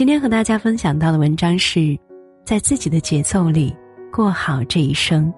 [0.00, 1.94] 今天和大家分享到的文章是，
[2.42, 3.76] 在自己的节奏里
[4.10, 5.30] 过好这一生，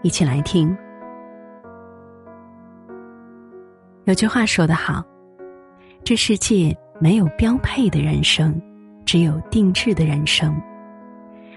[0.00, 0.74] 一起来听。
[4.04, 5.04] 有句话说得好，
[6.02, 8.58] 这世界没有标配的人生，
[9.04, 10.58] 只有定制的人生，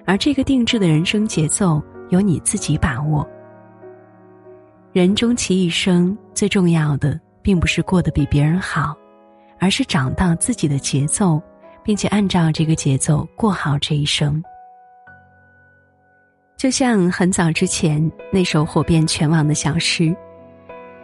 [0.04, 3.26] 而这个定制的人生节奏由你自己把握。
[4.92, 8.94] 人终其一生，最重要的并不是过得比别人好，
[9.58, 11.42] 而是找到自己的节奏。
[11.86, 14.43] 并且按照这个节奏过好这一生，
[16.57, 20.14] 就像很早之前那首火遍全网的小诗：“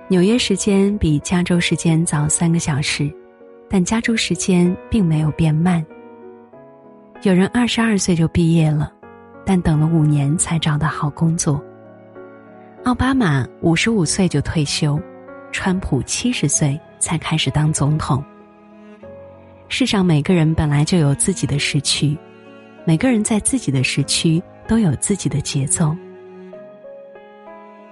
[0.10, 3.14] 纽约时间比加州时间早三个小时，
[3.70, 5.86] 但加州时间并没有变慢。”
[7.22, 8.92] 有人二十二岁就毕业了，
[9.46, 11.64] 但等了五年才找到好工作。
[12.86, 15.00] 奥巴马五十五岁就退休，
[15.52, 18.26] 川普七十岁才开始当总统。
[19.72, 22.16] 世上每个人本来就有自己的时区，
[22.84, 25.96] 每个人在自己的时区都有自己的节奏。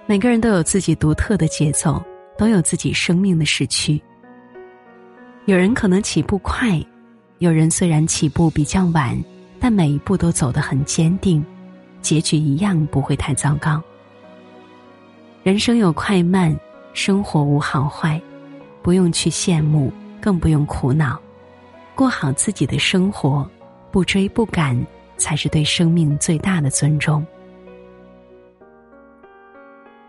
[0.06, 2.04] 每个人都有自己独特的节奏，
[2.38, 4.00] 都有自己生命的时区。
[5.46, 6.78] 有人可能起步快，
[7.38, 9.18] 有人虽然起步比较晚，
[9.58, 11.44] 但每一步都走得很坚定，
[12.02, 13.82] 结局一样不会太糟糕。
[15.44, 16.54] 人生有快慢，
[16.92, 18.22] 生活无好坏，
[18.84, 21.18] 不用去羡慕，更不用苦恼。
[22.00, 23.46] 过好自己的生活，
[23.92, 24.82] 不追不赶，
[25.18, 27.28] 才是对生命最大的尊重。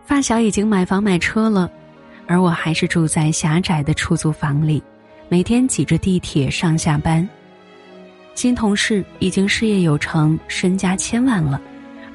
[0.05, 1.69] 发小已经买房买车了，
[2.27, 4.81] 而我还是住在狭窄的出租房里，
[5.27, 7.27] 每天挤着地铁上下班。
[8.35, 11.61] 新同事已经事业有成，身家千万了，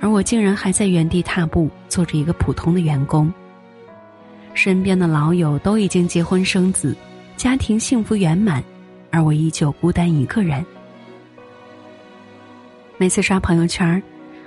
[0.01, 3.31] 而我竟然还在原地踏步，做着一个普通的员工。
[4.55, 6.97] 身边的老友都已经结婚生子，
[7.37, 8.65] 家庭幸福圆满。
[9.11, 10.65] 而我依旧孤单一个人。
[12.99, 14.03] 每次刷朋友圈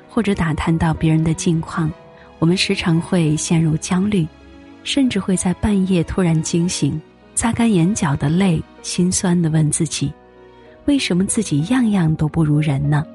[0.10, 1.92] 或者打探到别人的近况，
[2.40, 4.28] 我们时常会陷入焦虑，
[4.84, 7.00] 甚至会在半夜突然惊醒，
[7.36, 10.12] 擦干眼角的泪，心酸的问自己：
[10.86, 13.06] 为什么自己样样都不如人呢？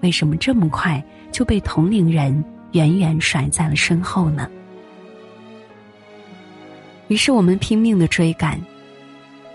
[0.00, 4.48] 为什么这么快就被同龄人远远甩在了身后呢？
[7.08, 8.60] 于是我们拼命的追赶。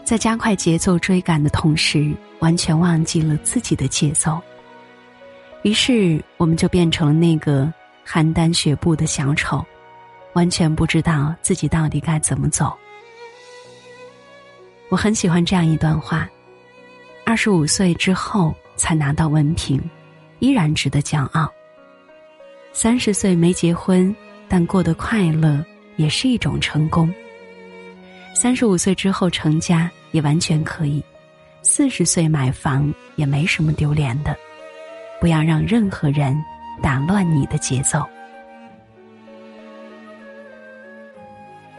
[0.03, 4.39] 在加快节奏追赶的同时，完全忘记了自己的节奏。
[5.61, 7.71] 于是，我们就变成了那个
[8.05, 9.65] 邯郸学步的小丑，
[10.33, 12.77] 完全不知道自己到底该怎么走。
[14.89, 16.29] 我很喜欢这样一段话：
[17.25, 19.81] 二十五岁之后才拿到文凭，
[20.39, 21.47] 依然值得骄傲；
[22.73, 24.13] 三十岁没结婚，
[24.49, 25.63] 但过得快乐，
[25.95, 27.11] 也是一种成功。
[28.33, 31.03] 三十五岁之后成家也完全可以，
[31.61, 34.35] 四十岁买房也没什么丢脸的。
[35.21, 36.37] 不要让任何人
[36.81, 38.03] 打乱你的节奏。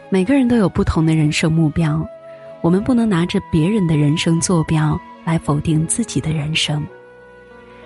[0.09, 2.03] 每个人都有不同的人生目标，
[2.61, 6.83] 我们不能拿着别人的人生坐标来否定自己的人生。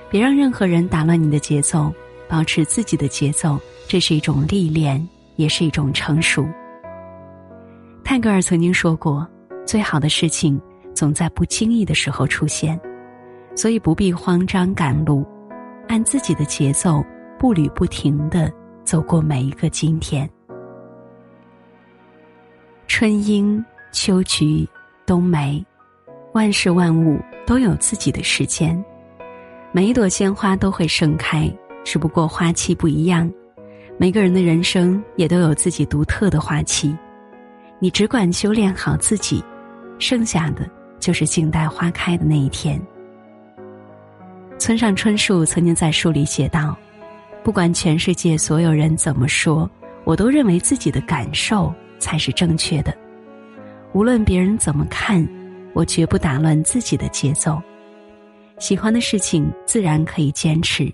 [0.10, 1.94] 别让任何人打乱你的节奏，
[2.28, 5.06] 保持自己的节奏，这是一种历练，
[5.36, 6.48] 也是一种成熟。
[8.10, 9.30] 泰戈尔曾经说过
[9.68, 10.60] ：“最好的事情
[10.96, 12.82] 总在不经意的时候出现，
[13.56, 15.24] 所以不必慌张赶路，
[15.88, 17.06] 按自己的节奏，
[17.38, 18.52] 步履不停的
[18.84, 20.28] 走过每一个今天。
[22.88, 24.68] 春樱、秋菊、
[25.06, 25.64] 冬梅，
[26.34, 28.84] 万事万物都有自己的时间，
[29.72, 31.48] 每一朵鲜花都会盛开，
[31.84, 33.32] 只不过花期不一样。
[34.00, 36.98] 每个人的人生也都有自己独特的花期。”
[37.82, 39.42] 你只管修炼好自己，
[40.00, 40.70] 剩下的
[41.00, 42.80] 就是静待花开的那一天。
[44.58, 46.78] 村上春树曾经在书里写道
[47.42, 49.70] ：“不管全世界所有人怎么说，
[50.04, 52.94] 我都认为自己的感受才是正确的。
[53.94, 55.26] 无论别人怎么看，
[55.74, 57.62] 我绝不打乱自己的节奏。
[58.60, 60.94] 喜欢的事情自然可以坚持，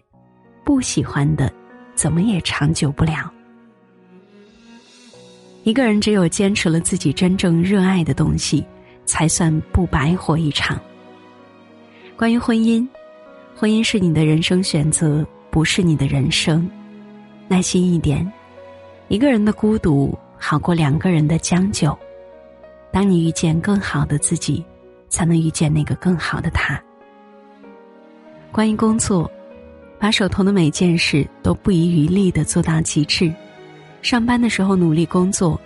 [0.64, 1.52] 不喜欢的，
[1.96, 3.32] 怎么也长久不了。”
[5.66, 8.64] 一个人只有坚持了自己真正热爱的东西，
[9.04, 10.80] 才算不白活一场。
[12.16, 12.88] 关于婚姻，
[13.56, 16.70] 婚姻是你的人生选择，不是你的人生。
[17.48, 18.32] 耐心一点，
[19.08, 21.98] 一个人的孤独好过两个人的将就。
[22.92, 24.64] 当你遇见更好的自己，
[25.10, 26.80] 才能遇见那个更好的他。
[28.52, 29.30] 关于工作，
[29.98, 33.34] 把手头的每件事都不遗余力的做到极致。
[34.06, 35.60] 上班的时候努力工作，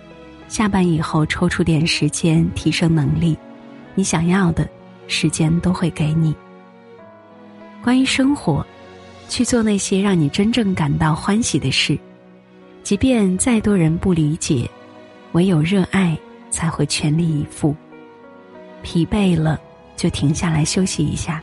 [0.48, 3.36] 下班以后抽出点时间提升能力，
[3.94, 4.66] 你想要的，
[5.08, 6.34] 时间都会给你。
[7.82, 8.66] 关于生活，
[9.28, 11.98] 去做那些让你真正感到欢喜的事，
[12.82, 14.66] 即便再多人不理解，
[15.32, 17.76] 唯有热爱才会全力以赴。
[18.82, 19.60] 疲惫了
[19.98, 21.42] 就停下来休息一下，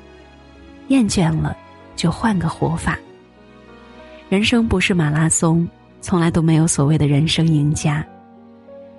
[0.88, 1.56] 厌倦了
[1.96, 2.98] 就换个活法。
[4.30, 5.68] 人生不是马拉松，
[6.07, 8.01] 从来都没有所谓的人生赢家。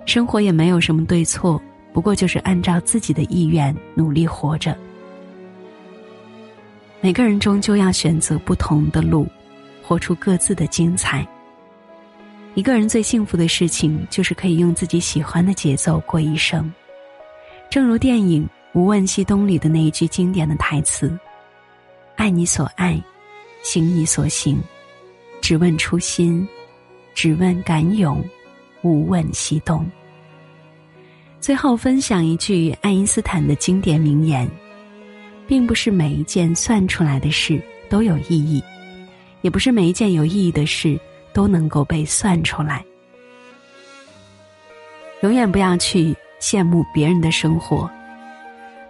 [0.05, 1.59] 生活也没有什么对错，
[1.91, 4.77] 不过就是按照自己的意愿努力活着。
[7.01, 9.25] 每个人终究要选择不同的路，
[9.81, 11.27] 活出各自的精彩。
[12.53, 16.71] 一个人最幸福的事情，就是可以用自己喜欢的节奏过一生。
[17.71, 18.43] 正如电影
[18.79, 21.17] 《无问西东》里的那一句经典的台词
[22.17, 23.01] ：“爱你所爱，
[23.63, 24.61] 行你所行，
[25.41, 26.47] 只问初心，
[27.21, 28.23] 只问敢勇，
[28.81, 29.85] 无问西东。”
[31.41, 34.49] 最后分享一句爱因斯坦的经典名言
[35.45, 38.63] ：“并不是每一件算出来的事都有意义，
[39.41, 40.97] 也不是每一件有意义的事
[41.33, 42.85] 都能够被算出来。
[45.21, 47.91] 永远不要去羡慕别人的生活，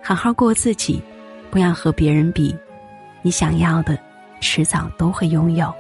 [0.04, 1.02] 好好过自己，
[1.50, 2.56] 不要和别人比。
[3.24, 3.98] 你想要的，
[4.40, 5.74] 迟早都会拥有。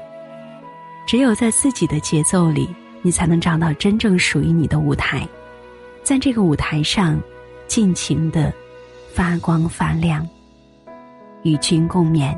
[1.10, 2.70] 只有在自己的节奏里，
[3.02, 5.28] 你才能找到真正属于你的舞台。”
[6.06, 7.20] 在这个舞台上，
[7.66, 8.54] 尽情的
[9.12, 10.24] 发光发亮，
[11.42, 12.38] 与君共勉。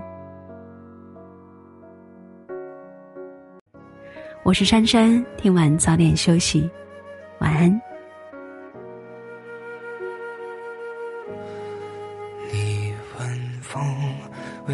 [4.44, 6.70] 我是珊珊，听完早点休息，
[7.40, 7.91] 晚安。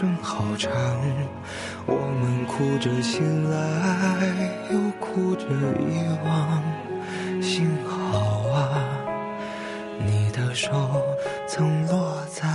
[0.00, 0.72] 声好长，
[1.84, 3.58] 我们哭着醒来，
[4.72, 6.62] 又哭着遗忘。
[7.42, 8.80] 幸好啊，
[9.98, 10.70] 你的手
[11.46, 12.48] 曾落在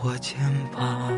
[0.00, 0.38] 我肩
[0.72, 1.10] 膀。